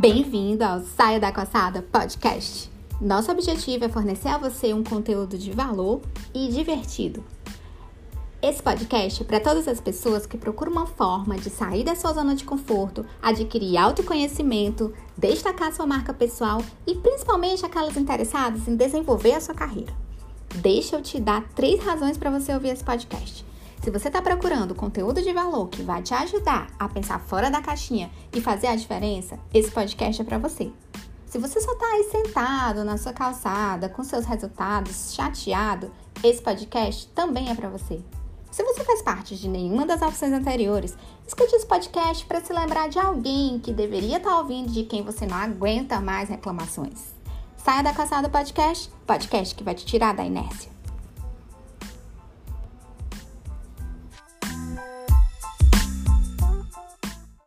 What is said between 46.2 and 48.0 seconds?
reclamações. Saia da